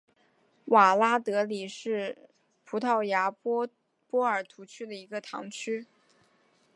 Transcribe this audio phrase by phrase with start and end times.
[0.65, 2.29] 瓦拉达里什是
[2.65, 3.69] 葡萄牙波
[4.25, 5.85] 尔图区的一个堂区。